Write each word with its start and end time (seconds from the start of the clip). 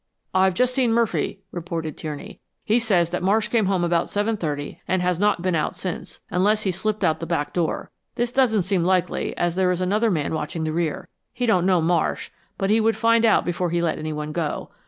"I've 0.33 0.55
just 0.55 0.73
seen 0.73 0.93
Murphy," 0.93 1.41
reported 1.51 1.95
Tierney. 1.95 2.39
"He 2.63 2.79
says 2.79 3.11
that 3.11 3.21
Marsh 3.21 3.49
came 3.49 3.67
home 3.67 3.83
about 3.83 4.09
seven 4.09 4.35
thirty 4.35 4.81
and 4.87 4.99
has 5.03 5.19
not 5.19 5.43
been 5.43 5.53
out 5.53 5.75
since; 5.75 6.21
unless 6.31 6.63
he 6.63 6.71
slipped 6.71 7.03
out 7.03 7.19
the 7.19 7.27
back 7.27 7.53
door. 7.53 7.91
This 8.15 8.31
doesn't 8.31 8.63
seem 8.63 8.83
likely 8.83 9.37
as 9.37 9.53
there 9.53 9.69
is 9.69 9.79
another 9.79 10.09
man 10.09 10.33
watching 10.33 10.63
the 10.63 10.73
rear. 10.73 11.07
He 11.33 11.45
don't 11.45 11.67
know 11.67 11.83
Marsh, 11.83 12.31
but 12.57 12.71
he 12.71 12.81
would 12.81 12.97
find 12.97 13.25
out 13.25 13.45
before 13.45 13.69
he 13.69 13.79
let 13.79 13.99
anyone 13.99 14.31
go. 14.31 14.71